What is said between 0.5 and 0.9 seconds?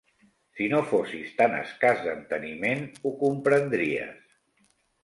Si no